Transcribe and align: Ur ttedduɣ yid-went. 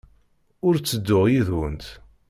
Ur 0.67 0.75
ttedduɣ 0.77 1.23
yid-went. 1.31 1.85